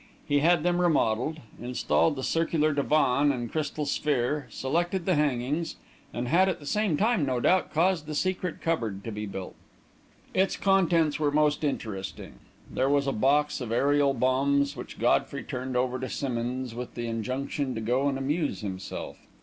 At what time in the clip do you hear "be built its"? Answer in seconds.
9.11-10.57